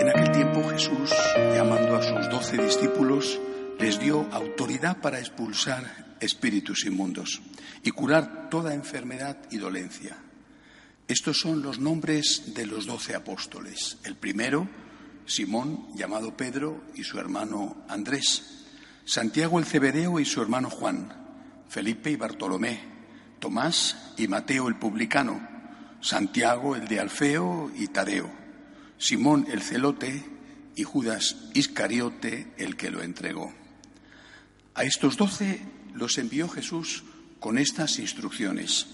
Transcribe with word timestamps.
En 0.00 0.08
aquel 0.08 0.32
tiempo 0.32 0.68
Jesús, 0.70 1.12
llamando 1.54 1.96
a 1.96 2.02
sus 2.02 2.28
doce 2.30 2.58
discípulos, 2.58 3.40
les 3.78 3.98
dio 3.98 4.26
autoridad 4.32 5.00
para 5.00 5.18
expulsar 5.18 6.16
espíritus 6.20 6.86
inmundos 6.86 7.42
y 7.82 7.90
curar 7.90 8.48
toda 8.50 8.74
enfermedad 8.74 9.38
y 9.50 9.58
dolencia. 9.58 10.16
Estos 11.06 11.38
son 11.38 11.62
los 11.62 11.78
nombres 11.78 12.54
de 12.54 12.66
los 12.66 12.86
doce 12.86 13.14
apóstoles. 13.14 13.98
El 14.04 14.16
primero, 14.16 14.66
Simón, 15.26 15.88
llamado 15.94 16.36
Pedro, 16.36 16.82
y 16.94 17.04
su 17.04 17.18
hermano 17.18 17.84
Andrés. 17.88 18.64
Santiago 19.04 19.58
el 19.58 19.66
Cebedeo 19.66 20.18
y 20.18 20.24
su 20.24 20.40
hermano 20.40 20.70
Juan. 20.70 21.23
Felipe 21.74 22.12
y 22.12 22.14
Bartolomé, 22.14 22.78
Tomás 23.40 24.14
y 24.16 24.28
Mateo 24.28 24.68
el 24.68 24.76
publicano, 24.76 25.44
Santiago 26.00 26.76
el 26.76 26.86
de 26.86 27.00
Alfeo 27.00 27.68
y 27.74 27.88
Tadeo, 27.88 28.30
Simón 28.96 29.48
el 29.50 29.60
celote 29.60 30.22
y 30.76 30.84
Judas 30.84 31.34
Iscariote 31.52 32.52
el 32.58 32.76
que 32.76 32.92
lo 32.92 33.02
entregó. 33.02 33.52
A 34.76 34.84
estos 34.84 35.16
doce 35.16 35.62
los 35.94 36.16
envió 36.18 36.48
Jesús 36.48 37.02
con 37.40 37.58
estas 37.58 37.98
instrucciones. 37.98 38.86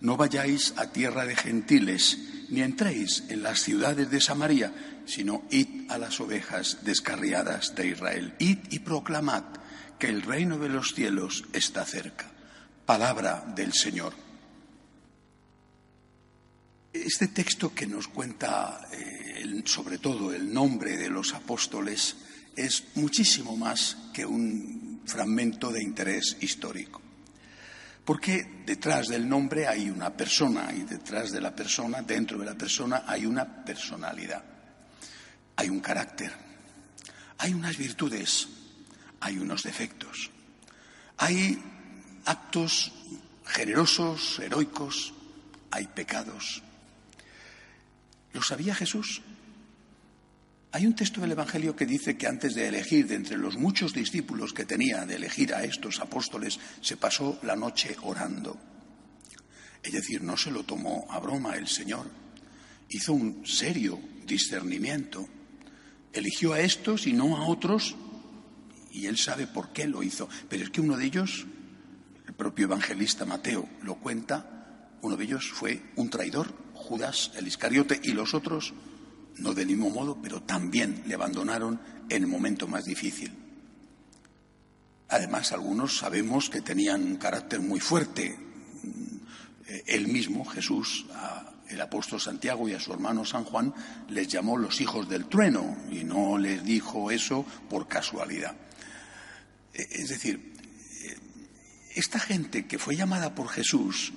No 0.00 0.16
vayáis 0.16 0.74
a 0.76 0.90
tierra 0.90 1.26
de 1.26 1.36
gentiles, 1.36 2.18
ni 2.48 2.62
entréis 2.62 3.22
en 3.28 3.44
las 3.44 3.60
ciudades 3.60 4.10
de 4.10 4.20
Samaria, 4.20 4.74
sino 5.06 5.44
id 5.52 5.88
a 5.88 5.98
las 5.98 6.18
ovejas 6.18 6.78
descarriadas 6.82 7.76
de 7.76 7.90
Israel. 7.90 8.34
Id 8.40 8.58
y 8.70 8.80
proclamad 8.80 9.44
que 10.00 10.08
el 10.08 10.22
reino 10.22 10.58
de 10.58 10.68
los 10.68 10.94
cielos 10.94 11.44
está 11.52 11.84
cerca. 11.84 12.33
Palabra 12.86 13.44
del 13.54 13.72
Señor. 13.72 14.12
Este 16.92 17.28
texto 17.28 17.74
que 17.74 17.86
nos 17.86 18.08
cuenta 18.08 18.88
eh, 18.92 19.62
sobre 19.64 19.98
todo 19.98 20.34
el 20.34 20.52
nombre 20.52 20.96
de 20.96 21.08
los 21.08 21.32
apóstoles 21.32 22.16
es 22.54 22.84
muchísimo 22.96 23.56
más 23.56 23.96
que 24.12 24.26
un 24.26 25.00
fragmento 25.06 25.72
de 25.72 25.82
interés 25.82 26.36
histórico. 26.40 27.00
Porque 28.04 28.62
detrás 28.66 29.08
del 29.08 29.26
nombre 29.26 29.66
hay 29.66 29.88
una 29.88 30.14
persona 30.14 30.70
y 30.74 30.82
detrás 30.82 31.32
de 31.32 31.40
la 31.40 31.54
persona, 31.54 32.02
dentro 32.02 32.38
de 32.38 32.44
la 32.44 32.54
persona, 32.54 33.04
hay 33.06 33.24
una 33.24 33.64
personalidad, 33.64 34.44
hay 35.56 35.70
un 35.70 35.80
carácter, 35.80 36.32
hay 37.38 37.54
unas 37.54 37.78
virtudes, 37.78 38.46
hay 39.20 39.38
unos 39.38 39.62
defectos. 39.62 40.30
Hay 41.16 41.62
actos 42.24 42.92
generosos, 43.46 44.38
heroicos, 44.38 45.12
hay 45.70 45.86
pecados. 45.86 46.62
¿Lo 48.32 48.42
sabía 48.42 48.74
Jesús? 48.74 49.22
Hay 50.72 50.86
un 50.86 50.94
texto 50.96 51.20
del 51.20 51.32
Evangelio 51.32 51.76
que 51.76 51.86
dice 51.86 52.16
que 52.16 52.26
antes 52.26 52.54
de 52.54 52.66
elegir 52.66 53.06
de 53.06 53.14
entre 53.14 53.36
los 53.36 53.56
muchos 53.56 53.92
discípulos 53.92 54.52
que 54.52 54.64
tenía 54.64 55.06
de 55.06 55.16
elegir 55.16 55.54
a 55.54 55.62
estos 55.62 56.00
apóstoles, 56.00 56.58
se 56.80 56.96
pasó 56.96 57.38
la 57.42 57.54
noche 57.54 57.96
orando. 58.02 58.58
Es 59.82 59.92
decir, 59.92 60.22
no 60.22 60.36
se 60.36 60.50
lo 60.50 60.64
tomó 60.64 61.06
a 61.10 61.20
broma 61.20 61.54
el 61.54 61.68
Señor. 61.68 62.10
Hizo 62.88 63.12
un 63.12 63.46
serio 63.46 64.00
discernimiento. 64.26 65.28
Eligió 66.12 66.54
a 66.54 66.60
estos 66.60 67.06
y 67.06 67.12
no 67.12 67.36
a 67.36 67.46
otros 67.46 67.94
y 68.94 69.06
él 69.06 69.18
sabe 69.18 69.46
por 69.46 69.72
qué 69.72 69.86
lo 69.86 70.02
hizo. 70.02 70.28
Pero 70.48 70.62
es 70.62 70.70
que 70.70 70.80
uno 70.80 70.96
de 70.96 71.04
ellos, 71.04 71.46
el 72.34 72.38
propio 72.38 72.64
evangelista 72.64 73.24
Mateo 73.24 73.68
lo 73.82 73.94
cuenta, 73.94 74.98
uno 75.02 75.16
de 75.16 75.22
ellos 75.22 75.52
fue 75.54 75.80
un 75.94 76.10
traidor, 76.10 76.52
Judas 76.74 77.30
el 77.36 77.46
Iscariote, 77.46 78.00
y 78.02 78.10
los 78.10 78.34
otros, 78.34 78.74
no 79.36 79.54
del 79.54 79.68
mismo 79.68 79.88
modo, 79.88 80.18
pero 80.20 80.42
también 80.42 81.04
le 81.06 81.14
abandonaron 81.14 81.80
en 82.08 82.24
el 82.24 82.26
momento 82.26 82.66
más 82.66 82.86
difícil. 82.86 83.32
Además, 85.10 85.52
algunos 85.52 85.96
sabemos 85.96 86.50
que 86.50 86.60
tenían 86.60 87.04
un 87.04 87.16
carácter 87.16 87.60
muy 87.60 87.78
fuerte. 87.78 88.36
Él 89.86 90.08
mismo, 90.08 90.44
Jesús, 90.44 91.06
el 91.68 91.80
apóstol 91.80 92.20
Santiago 92.20 92.68
y 92.68 92.74
a 92.74 92.80
su 92.80 92.92
hermano 92.92 93.24
San 93.24 93.44
Juan 93.44 93.72
les 94.08 94.26
llamó 94.26 94.56
los 94.56 94.80
hijos 94.80 95.08
del 95.08 95.26
trueno 95.26 95.76
y 95.88 96.02
no 96.02 96.36
les 96.36 96.64
dijo 96.64 97.12
eso 97.12 97.46
por 97.70 97.86
casualidad. 97.86 98.56
Es 99.72 100.08
decir, 100.08 100.53
esta 101.94 102.18
gente 102.18 102.66
que 102.66 102.78
fue 102.78 102.96
llamada 102.96 103.34
por 103.34 103.48
Jesús, 103.48 104.12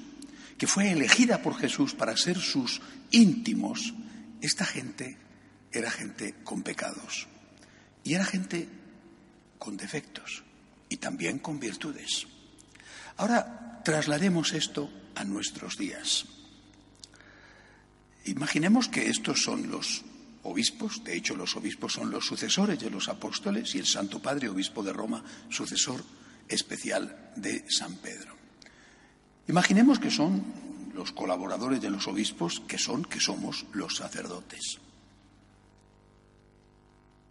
que 0.58 0.68
fue 0.68 0.92
elegida 0.92 1.42
por 1.42 1.56
Jesús 1.56 1.94
para 1.94 2.18
ser 2.18 2.38
sus 2.38 2.82
íntimos, 3.12 3.94
esta 4.42 4.66
gente 4.66 5.18
era 5.72 5.92
gente 5.92 6.36
con 6.44 6.64
pecados 6.64 7.28
y 8.04 8.16
era 8.16 8.26
gente 8.26 8.68
con 9.60 9.78
defectos 9.78 10.44
y 10.90 10.98
también 10.98 11.40
con 11.40 11.60
virtudes. 11.60 12.28
Ahora 13.18 13.82
traslademos 13.84 14.54
esto 14.54 14.92
a 15.16 15.24
nuestros 15.24 15.78
días. 15.78 16.26
Imaginemos 18.26 18.90
que 18.90 19.10
estos 19.10 19.44
son 19.44 19.70
los 19.70 20.04
obispos, 20.44 21.04
de 21.04 21.16
hecho 21.16 21.36
los 21.36 21.56
obispos 21.56 21.94
son 21.94 22.10
los 22.10 22.26
sucesores 22.26 22.80
de 22.80 22.90
los 22.90 23.08
apóstoles 23.08 23.74
y 23.76 23.80
el 23.80 23.86
Santo 23.86 24.22
Padre, 24.22 24.50
obispo 24.50 24.82
de 24.84 24.94
Roma, 24.94 25.24
sucesor 25.50 26.04
especial 26.48 27.32
de 27.36 27.66
San 27.70 27.96
Pedro. 27.96 28.36
Imaginemos 29.48 30.00
que 30.00 30.12
son 30.12 30.44
los 30.94 31.12
colaboradores 31.12 31.82
de 31.82 31.90
los 31.90 32.08
obispos, 32.08 32.62
que 32.68 32.78
son, 32.78 33.06
que 33.06 33.20
somos 33.20 33.66
los 33.74 33.96
sacerdotes. 33.98 34.80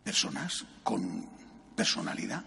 Personas 0.05 0.65
con 0.83 1.29
personalidad, 1.75 2.45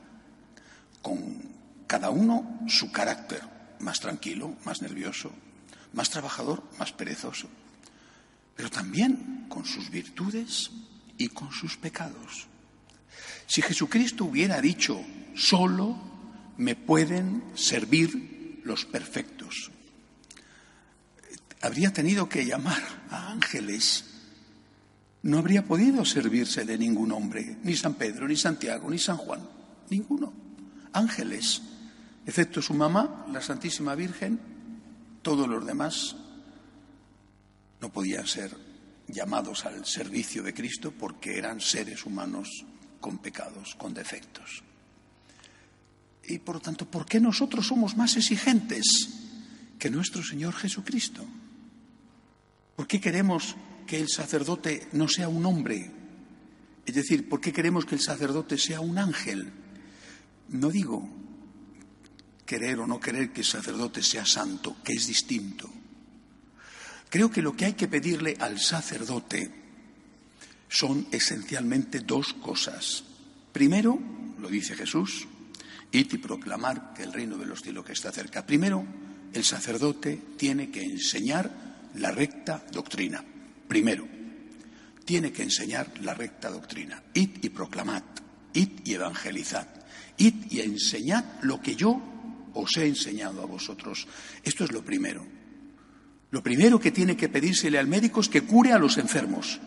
con 1.01 1.41
cada 1.87 2.09
uno 2.09 2.61
su 2.67 2.91
carácter, 2.91 3.41
más 3.79 3.99
tranquilo, 3.99 4.55
más 4.65 4.81
nervioso, 4.81 5.31
más 5.93 6.09
trabajador, 6.09 6.63
más 6.77 6.93
perezoso 6.93 7.49
pero 8.59 8.69
también 8.69 9.45
con 9.47 9.63
sus 9.63 9.89
virtudes 9.89 10.69
y 11.17 11.29
con 11.29 11.49
sus 11.49 11.77
pecados. 11.77 12.45
Si 13.47 13.61
Jesucristo 13.61 14.25
hubiera 14.25 14.59
dicho, 14.59 15.01
solo 15.33 15.97
me 16.59 16.75
pueden 16.75 17.41
servir 17.55 18.61
los 18.65 18.85
perfectos, 18.85 19.71
habría 21.61 21.91
tenido 21.91 22.27
que 22.27 22.45
llamar 22.45 22.81
a 23.09 23.31
ángeles. 23.31 24.05
No 25.23 25.39
habría 25.39 25.65
podido 25.65 26.05
servirse 26.05 26.65
de 26.65 26.77
ningún 26.77 27.11
hombre, 27.11 27.57
ni 27.63 27.75
San 27.75 27.95
Pedro, 27.95 28.27
ni 28.27 28.35
Santiago, 28.35 28.89
ni 28.89 28.99
San 28.99 29.17
Juan, 29.17 29.41
ninguno. 29.89 30.33
Ángeles, 30.93 31.61
excepto 32.25 32.61
su 32.61 32.73
mamá, 32.73 33.25
la 33.31 33.41
Santísima 33.41 33.95
Virgen, 33.95 34.39
todos 35.21 35.47
los 35.47 35.65
demás 35.65 36.15
no 37.79 37.91
podían 37.91 38.27
ser 38.27 38.55
llamados 39.07 39.65
al 39.65 39.85
servicio 39.85 40.43
de 40.43 40.53
Cristo 40.53 40.91
porque 40.91 41.37
eran 41.37 41.61
seres 41.61 42.05
humanos 42.05 42.65
con 42.99 43.17
pecados, 43.17 43.75
con 43.75 43.93
defectos. 43.93 44.63
Y 46.29 46.37
por 46.37 46.55
lo 46.55 46.61
tanto, 46.61 46.85
¿por 46.85 47.07
qué 47.07 47.19
nosotros 47.19 47.65
somos 47.65 47.97
más 47.97 48.15
exigentes 48.15 48.85
que 49.79 49.89
nuestro 49.89 50.23
Señor 50.23 50.53
Jesucristo? 50.53 51.25
¿Por 52.75 52.85
qué 52.85 53.01
queremos 53.01 53.55
que 53.87 53.99
el 53.99 54.09
sacerdote 54.09 54.87
no 54.93 55.07
sea 55.07 55.27
un 55.27 55.43
hombre? 55.47 55.91
Es 56.85 56.93
decir, 56.93 57.27
¿por 57.27 57.41
qué 57.41 57.51
queremos 57.51 57.83
que 57.85 57.95
el 57.95 58.01
sacerdote 58.01 58.59
sea 58.59 58.79
un 58.79 58.99
ángel? 58.99 59.51
No 60.49 60.69
digo 60.69 61.09
querer 62.45 62.79
o 62.79 62.87
no 62.87 62.99
querer 62.99 63.33
que 63.33 63.41
el 63.41 63.47
sacerdote 63.47 64.03
sea 64.03 64.25
santo, 64.25 64.77
que 64.83 64.93
es 64.93 65.07
distinto. 65.07 65.67
Creo 67.09 67.31
que 67.31 67.41
lo 67.41 67.55
que 67.55 67.65
hay 67.65 67.73
que 67.73 67.87
pedirle 67.87 68.37
al 68.39 68.59
sacerdote 68.59 69.51
son 70.67 71.07
esencialmente 71.11 72.01
dos 72.01 72.33
cosas. 72.35 73.03
Primero, 73.51 73.99
lo 74.37 74.47
dice 74.47 74.75
Jesús, 74.75 75.27
y 75.91 76.03
proclamar 76.17 76.93
que 76.93 77.03
el 77.03 77.13
reino 77.13 77.37
de 77.37 77.45
los 77.45 77.61
cielos 77.61 77.89
está 77.89 78.11
cerca. 78.11 78.45
Primero, 78.45 78.85
el 79.33 79.43
sacerdote 79.43 80.21
tiene 80.37 80.69
que 80.69 80.83
enseñar 80.83 81.51
la 81.95 82.11
recta 82.11 82.63
doctrina. 82.71 83.23
Primero, 83.67 84.07
tiene 85.05 85.31
que 85.31 85.43
enseñar 85.43 85.91
la 86.01 86.13
recta 86.13 86.49
doctrina. 86.49 87.01
Id 87.13 87.43
y 87.43 87.49
proclamad, 87.49 88.03
id 88.53 88.69
y 88.85 88.93
evangelizad, 88.93 89.67
id 90.17 90.51
y 90.51 90.61
enseñad 90.61 91.25
lo 91.41 91.61
que 91.61 91.75
yo 91.75 92.01
os 92.53 92.77
he 92.77 92.85
enseñado 92.85 93.41
a 93.41 93.45
vosotros. 93.45 94.07
Esto 94.43 94.65
es 94.65 94.71
lo 94.71 94.83
primero. 94.83 95.25
Lo 96.31 96.43
primero 96.43 96.79
que 96.79 96.91
tiene 96.91 97.17
que 97.17 97.29
pedírsele 97.29 97.79
al 97.79 97.87
médico 97.87 98.21
es 98.21 98.29
que 98.29 98.43
cure 98.43 98.71
a 98.71 98.77
los 98.77 98.97
enfermos. 98.97 99.59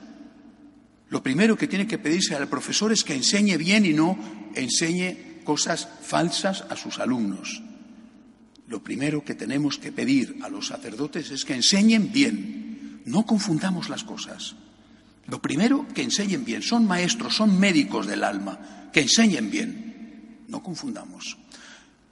Lo 1.08 1.22
primero 1.22 1.56
que 1.56 1.66
tiene 1.66 1.86
que 1.86 1.98
pedirse 1.98 2.36
al 2.36 2.48
profesor 2.48 2.92
es 2.92 3.02
que 3.04 3.14
enseñe 3.14 3.56
bien 3.56 3.84
y 3.84 3.92
no 3.92 4.16
enseñe 4.54 5.31
cosas 5.42 5.88
falsas 6.02 6.64
a 6.68 6.76
sus 6.76 6.98
alumnos. 6.98 7.62
Lo 8.68 8.82
primero 8.82 9.24
que 9.24 9.34
tenemos 9.34 9.78
que 9.78 9.92
pedir 9.92 10.38
a 10.42 10.48
los 10.48 10.68
sacerdotes 10.68 11.30
es 11.30 11.44
que 11.44 11.54
enseñen 11.54 12.10
bien. 12.12 13.02
No 13.04 13.26
confundamos 13.26 13.88
las 13.88 14.04
cosas. 14.04 14.54
Lo 15.26 15.42
primero, 15.42 15.86
que 15.94 16.02
enseñen 16.02 16.44
bien. 16.44 16.62
Son 16.62 16.86
maestros, 16.86 17.36
son 17.36 17.58
médicos 17.58 18.06
del 18.06 18.24
alma. 18.24 18.90
Que 18.92 19.00
enseñen 19.00 19.50
bien. 19.50 20.44
No 20.48 20.62
confundamos. 20.62 21.36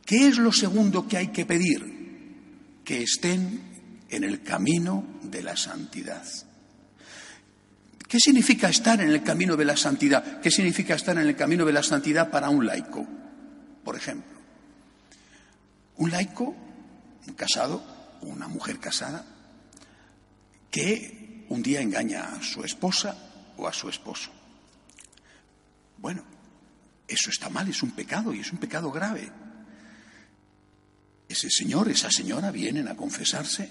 ¿Qué 0.05 0.26
es 0.26 0.38
lo 0.38 0.53
segundo 0.53 1.06
que 1.09 1.17
hay 1.17 1.29
que 1.29 1.47
pedir? 1.47 2.81
Que 2.85 3.03
estén 3.03 3.61
en 4.11 4.25
el 4.25 4.43
camino 4.43 5.05
de 5.23 5.43
la 5.43 5.56
santidad. 5.56 6.25
¿Qué 8.06 8.19
significa 8.19 8.69
estar 8.69 9.00
en 9.00 9.11
el 9.11 9.23
camino 9.23 9.56
de 9.56 9.65
la 9.65 9.76
santidad? 9.76 10.41
¿Qué 10.41 10.50
significa 10.50 10.94
estar 10.94 11.17
en 11.17 11.29
el 11.29 11.37
camino 11.37 11.65
de 11.65 11.73
la 11.73 11.83
santidad 11.83 12.29
para 12.29 12.50
un 12.50 12.67
laico? 12.67 13.06
Por 13.85 13.97
ejemplo, 13.97 14.38
un 15.97 16.11
laico, 16.11 16.55
un 17.27 17.35
casado, 17.35 17.82
una 18.23 18.49
mujer 18.49 18.79
casada, 18.79 19.25
que 20.71 21.47
un 21.49 21.62
día 21.62 21.81
engaña 21.81 22.37
a 22.37 22.43
su 22.43 22.65
esposa 22.65 23.17
o 23.56 23.67
a 23.67 23.73
su 23.73 23.88
esposo. 23.88 24.31
Bueno, 25.99 26.25
eso 27.06 27.31
está 27.31 27.50
mal, 27.50 27.69
es 27.69 27.82
un 27.82 27.91
pecado 27.91 28.32
y 28.32 28.41
es 28.41 28.53
un 28.53 28.59
pecado 28.59 28.91
grave. 28.91 29.31
Ese 31.29 31.49
señor, 31.50 31.88
esa 31.88 32.11
señora 32.11 32.50
vienen 32.50 32.88
a 32.88 32.97
confesarse 32.97 33.71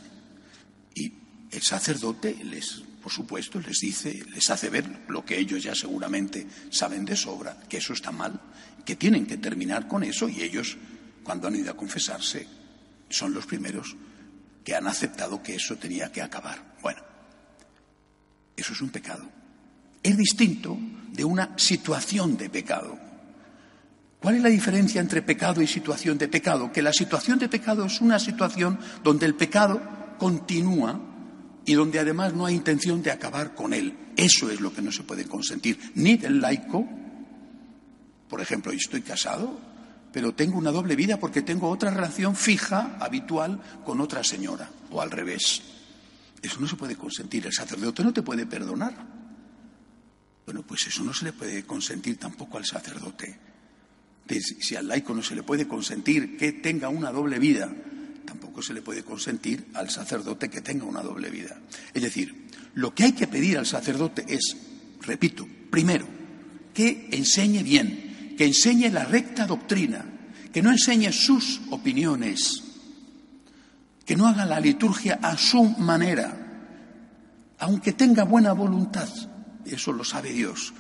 y 0.93 1.09
el 1.51 1.61
sacerdote 1.61 2.37
les, 2.43 2.83
por 3.01 3.11
supuesto, 3.11 3.59
les 3.59 3.79
dice, 3.79 4.23
les 4.33 4.49
hace 4.49 4.69
ver 4.69 5.05
lo 5.07 5.25
que 5.25 5.37
ellos 5.39 5.63
ya 5.63 5.73
seguramente 5.73 6.47
saben 6.69 7.05
de 7.05 7.15
sobra, 7.15 7.59
que 7.67 7.77
eso 7.77 7.93
está 7.93 8.11
mal, 8.11 8.39
que 8.85 8.95
tienen 8.95 9.25
que 9.25 9.37
terminar 9.37 9.87
con 9.87 10.03
eso 10.03 10.29
y 10.29 10.41
ellos, 10.41 10.77
cuando 11.23 11.47
han 11.47 11.55
ido 11.55 11.71
a 11.71 11.77
confesarse, 11.77 12.47
son 13.09 13.33
los 13.33 13.45
primeros 13.45 13.95
que 14.63 14.75
han 14.75 14.87
aceptado 14.87 15.41
que 15.41 15.55
eso 15.55 15.75
tenía 15.77 16.11
que 16.11 16.21
acabar. 16.21 16.75
Bueno, 16.81 17.01
eso 18.55 18.73
es 18.73 18.81
un 18.81 18.89
pecado. 18.89 19.27
Es 20.03 20.15
distinto 20.15 20.77
de 21.11 21.25
una 21.25 21.57
situación 21.57 22.37
de 22.37 22.49
pecado. 22.49 22.97
¿Cuál 24.19 24.35
es 24.35 24.41
la 24.43 24.49
diferencia 24.49 25.01
entre 25.01 25.21
pecado 25.21 25.61
y 25.61 25.67
situación 25.67 26.17
de 26.17 26.27
pecado? 26.27 26.71
Que 26.71 26.81
la 26.81 26.93
situación 26.93 27.39
de 27.39 27.49
pecado 27.49 27.85
es 27.85 28.01
una 28.01 28.19
situación 28.19 28.77
donde 29.03 29.25
el 29.25 29.35
pecado 29.35 29.81
continúa 30.19 31.08
y 31.69 31.75
donde 31.75 31.99
además 31.99 32.33
no 32.33 32.47
hay 32.47 32.55
intención 32.55 33.03
de 33.03 33.11
acabar 33.11 33.53
con 33.53 33.75
él. 33.75 33.95
Eso 34.17 34.49
es 34.49 34.59
lo 34.59 34.73
que 34.73 34.81
no 34.81 34.91
se 34.91 35.03
puede 35.03 35.25
consentir, 35.25 35.79
ni 35.93 36.17
del 36.17 36.41
laico. 36.41 36.83
Por 38.27 38.41
ejemplo, 38.41 38.71
yo 38.71 38.79
estoy 38.79 39.03
casado, 39.03 39.55
pero 40.11 40.33
tengo 40.33 40.57
una 40.57 40.71
doble 40.71 40.95
vida 40.95 41.19
porque 41.19 41.43
tengo 41.43 41.69
otra 41.69 41.91
relación 41.91 42.35
fija, 42.35 42.97
habitual, 42.99 43.61
con 43.85 44.01
otra 44.01 44.23
señora, 44.23 44.71
o 44.89 44.99
al 44.99 45.11
revés. 45.11 45.61
Eso 46.41 46.59
no 46.59 46.67
se 46.67 46.75
puede 46.75 46.95
consentir. 46.95 47.45
El 47.45 47.53
sacerdote 47.53 48.03
no 48.03 48.13
te 48.13 48.23
puede 48.23 48.47
perdonar. 48.47 48.95
Bueno, 50.47 50.63
pues 50.63 50.87
eso 50.87 51.03
no 51.03 51.13
se 51.13 51.25
le 51.25 51.33
puede 51.33 51.65
consentir 51.65 52.17
tampoco 52.17 52.57
al 52.57 52.65
sacerdote. 52.65 53.37
Si 54.59 54.75
al 54.75 54.87
laico 54.87 55.13
no 55.13 55.21
se 55.21 55.35
le 55.35 55.43
puede 55.43 55.67
consentir 55.67 56.35
que 56.35 56.51
tenga 56.51 56.89
una 56.89 57.11
doble 57.11 57.37
vida, 57.37 57.71
tampoco 58.25 58.61
se 58.61 58.73
le 58.73 58.81
puede 58.81 59.03
consentir 59.03 59.67
al 59.73 59.89
sacerdote 59.89 60.49
que 60.49 60.61
tenga 60.61 60.85
una 60.85 61.01
doble 61.01 61.29
vida. 61.29 61.59
Es 61.93 62.01
decir, 62.01 62.47
lo 62.73 62.93
que 62.93 63.05
hay 63.05 63.11
que 63.13 63.27
pedir 63.27 63.57
al 63.57 63.65
sacerdote 63.65 64.25
es, 64.27 64.55
repito, 65.01 65.47
primero, 65.69 66.05
que 66.73 67.09
enseñe 67.11 67.63
bien, 67.63 68.35
que 68.37 68.45
enseñe 68.45 68.89
la 68.89 69.05
recta 69.05 69.45
doctrina, 69.45 70.05
que 70.53 70.61
no 70.61 70.71
enseñe 70.71 71.11
sus 71.11 71.61
opiniones, 71.69 72.63
que 74.05 74.15
no 74.15 74.27
haga 74.27 74.45
la 74.45 74.59
liturgia 74.59 75.19
a 75.21 75.37
su 75.37 75.63
manera, 75.63 76.35
aunque 77.59 77.93
tenga 77.93 78.23
buena 78.23 78.53
voluntad, 78.53 79.09
eso 79.65 79.91
lo 79.91 80.03
sabe 80.03 80.31
Dios, 80.31 80.73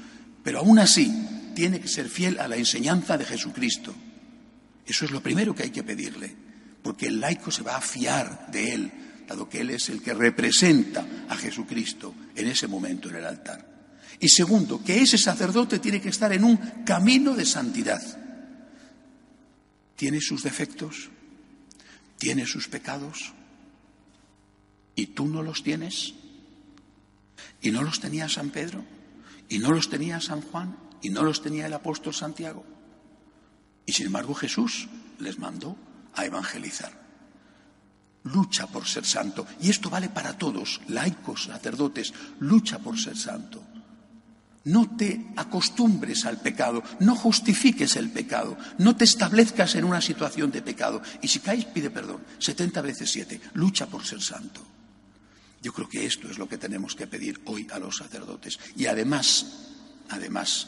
pero 0.43 0.59
aún 0.59 0.79
así 0.79 1.13
tiene 1.53 1.79
que 1.79 1.87
ser 1.87 2.09
fiel 2.09 2.39
a 2.39 2.47
la 2.47 2.55
enseñanza 2.55 3.17
de 3.17 3.25
Jesucristo. 3.25 3.93
Eso 4.85 5.05
es 5.05 5.11
lo 5.11 5.21
primero 5.21 5.53
que 5.53 5.63
hay 5.63 5.69
que 5.69 5.83
pedirle 5.83 6.48
porque 6.81 7.07
el 7.07 7.19
laico 7.19 7.51
se 7.51 7.63
va 7.63 7.77
a 7.77 7.81
fiar 7.81 8.49
de 8.51 8.73
él, 8.73 8.91
dado 9.27 9.47
que 9.47 9.61
él 9.61 9.71
es 9.71 9.89
el 9.89 10.01
que 10.01 10.13
representa 10.13 11.05
a 11.27 11.35
Jesucristo 11.35 12.13
en 12.35 12.47
ese 12.47 12.67
momento 12.67 13.09
en 13.09 13.15
el 13.15 13.25
altar. 13.25 13.67
Y 14.19 14.29
segundo, 14.29 14.83
que 14.83 15.01
ese 15.01 15.17
sacerdote 15.17 15.79
tiene 15.79 16.01
que 16.01 16.09
estar 16.09 16.31
en 16.33 16.43
un 16.43 16.57
camino 16.85 17.35
de 17.35 17.45
santidad. 17.45 18.01
Tiene 19.95 20.19
sus 20.19 20.43
defectos, 20.43 21.09
tiene 22.17 22.45
sus 22.45 22.67
pecados, 22.67 23.33
y 24.95 25.07
tú 25.07 25.27
no 25.27 25.41
los 25.43 25.63
tienes, 25.63 26.13
y 27.61 27.71
no 27.71 27.83
los 27.83 27.99
tenía 27.99 28.27
San 28.27 28.49
Pedro, 28.49 28.83
y 29.47 29.59
no 29.59 29.71
los 29.71 29.89
tenía 29.89 30.19
San 30.19 30.41
Juan, 30.41 30.75
y 31.01 31.09
no 31.09 31.23
los 31.23 31.41
tenía 31.41 31.67
el 31.67 31.73
apóstol 31.73 32.13
Santiago. 32.13 32.65
Y 33.85 33.93
sin 33.93 34.07
embargo 34.07 34.33
Jesús 34.33 34.87
les 35.19 35.39
mandó 35.39 35.77
a 36.19 36.25
evangelizar. 36.25 36.91
Lucha 38.23 38.67
por 38.67 38.85
ser 38.85 39.05
santo. 39.05 39.47
Y 39.61 39.69
esto 39.69 39.89
vale 39.89 40.09
para 40.09 40.37
todos, 40.37 40.81
laicos, 40.87 41.45
sacerdotes. 41.45 42.13
Lucha 42.39 42.79
por 42.79 42.99
ser 42.99 43.17
santo. 43.17 43.63
No 44.65 44.95
te 44.97 45.31
acostumbres 45.37 46.25
al 46.25 46.41
pecado, 46.41 46.83
no 46.99 47.15
justifiques 47.15 47.95
el 47.95 48.11
pecado, 48.11 48.57
no 48.77 48.95
te 48.95 49.05
establezcas 49.05 49.75
en 49.75 49.85
una 49.85 50.01
situación 50.01 50.51
de 50.51 50.61
pecado. 50.61 51.01
Y 51.21 51.27
si 51.27 51.39
caes, 51.39 51.65
pide 51.65 51.89
perdón. 51.89 52.23
70 52.39 52.81
veces 52.81 53.09
7. 53.09 53.41
Lucha 53.53 53.87
por 53.87 54.05
ser 54.05 54.21
santo. 54.21 54.61
Yo 55.61 55.73
creo 55.73 55.89
que 55.89 56.05
esto 56.05 56.29
es 56.29 56.37
lo 56.37 56.47
que 56.47 56.57
tenemos 56.57 56.95
que 56.95 57.07
pedir 57.07 57.41
hoy 57.45 57.67
a 57.71 57.79
los 57.79 57.97
sacerdotes. 57.97 58.59
Y 58.75 58.85
además, 58.85 59.45
además, 60.09 60.67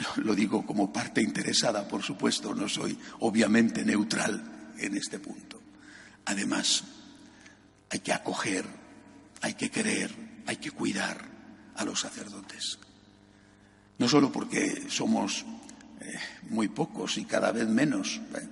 lo 0.16 0.34
digo 0.34 0.64
como 0.64 0.92
parte 0.92 1.22
interesada, 1.22 1.86
por 1.86 2.02
supuesto, 2.02 2.54
no 2.54 2.68
soy 2.68 2.98
obviamente 3.20 3.84
neutral 3.84 4.72
en 4.78 4.96
este 4.96 5.18
punto. 5.18 5.60
Además, 6.26 6.84
hay 7.90 8.00
que 8.00 8.12
acoger, 8.12 8.64
hay 9.40 9.54
que 9.54 9.70
querer, 9.70 10.14
hay 10.46 10.56
que 10.56 10.70
cuidar 10.70 11.24
a 11.76 11.84
los 11.84 12.00
sacerdotes. 12.00 12.78
No 13.98 14.08
solo 14.08 14.32
porque 14.32 14.86
somos 14.88 15.44
eh, 16.00 16.18
muy 16.48 16.68
pocos 16.68 17.18
y 17.18 17.24
cada 17.24 17.52
vez 17.52 17.68
menos, 17.68 18.20
¿eh? 18.34 18.48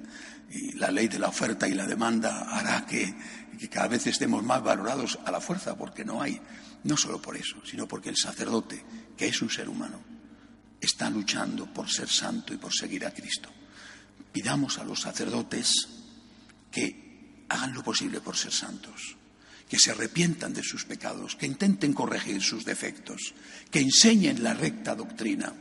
y 0.51 0.73
la 0.73 0.91
ley 0.91 1.09
de 1.09 1.19
la 1.19 1.29
oferta 1.29 1.69
y 1.69 1.75
la 1.75 1.87
demanda 1.87 2.49
hará 2.51 2.87
que, 2.87 3.15
que 3.59 3.69
cada 3.69 3.89
vez 3.89 4.07
estemos 4.07 4.43
más 4.43 4.63
valorados 4.63 5.19
a 5.25 5.31
la 5.31 5.41
fuerza, 5.41 5.77
porque 5.77 6.05
no 6.05 6.23
hay, 6.23 6.41
no 6.85 6.97
solo 6.97 7.21
por 7.21 7.37
eso, 7.37 7.57
sino 7.65 7.87
porque 7.87 8.09
el 8.09 8.17
sacerdote, 8.17 8.83
que 9.17 9.29
es 9.29 9.43
un 9.43 9.51
ser 9.51 9.69
humano, 9.69 10.01
está 10.81 11.11
luchando 11.11 11.73
por 11.73 11.91
ser 11.91 12.09
santo 12.09 12.55
y 12.55 12.57
por 12.57 12.73
seguir 12.73 13.05
a 13.05 13.13
Cristo. 13.13 13.51
Pidamos 14.33 14.79
a 14.79 14.85
los 14.85 15.01
sacerdotes 15.01 15.89
que 16.71 17.45
hagan 17.49 17.75
lo 17.75 17.83
posible 17.83 18.21
por 18.21 18.37
ser 18.37 18.53
santos, 18.53 19.17
que 19.69 19.79
se 19.79 19.91
arrepientan 19.91 20.53
de 20.53 20.63
sus 20.63 20.85
pecados, 20.85 21.37
que 21.37 21.47
intenten 21.47 21.93
corregir 21.93 22.43
sus 22.43 22.65
defectos, 22.65 23.35
que 23.71 23.81
enseñen 23.81 24.43
la 24.43 24.55
recta 24.55 24.95
doctrina 24.95 25.53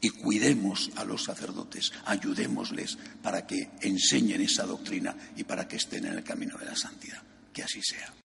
y 0.00 0.10
cuidemos 0.10 0.90
a 0.96 1.04
los 1.04 1.24
sacerdotes, 1.24 1.92
ayudémosles 2.04 2.98
para 3.22 3.46
que 3.46 3.70
enseñen 3.80 4.42
esa 4.42 4.64
doctrina 4.64 5.16
y 5.36 5.44
para 5.44 5.66
que 5.66 5.76
estén 5.76 6.04
en 6.04 6.12
el 6.12 6.22
camino 6.24 6.58
de 6.58 6.66
la 6.66 6.76
santidad. 6.76 7.22
Que 7.52 7.62
así 7.62 7.80
sea. 7.82 8.23